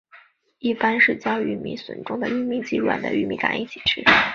[0.57, 4.01] 一般是将玉米笋中的玉米及软的玉米秆一起吃。